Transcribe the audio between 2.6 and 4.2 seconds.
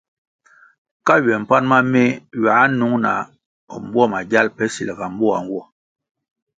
nung na mbwo